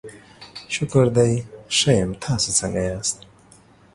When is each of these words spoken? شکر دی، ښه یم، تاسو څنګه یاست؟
شکر 0.73 1.05
دی، 1.15 1.33
ښه 1.77 1.89
یم، 1.99 2.11
تاسو 2.23 2.49
څنګه 2.59 2.81
یاست؟ 2.89 3.17